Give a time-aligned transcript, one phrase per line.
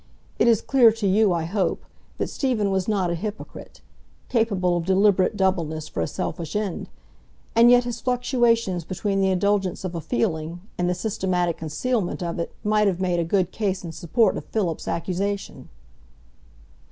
[0.39, 1.85] It is clear to you, I hope,
[2.17, 6.89] that Stephen was not a hypocrite,—capable of deliberate doubleness for a selfish end;
[7.55, 12.39] and yet his fluctuations between the indulgence of a feeling and the systematic concealment of
[12.39, 15.69] it might have made a good case in support of Philip's accusation.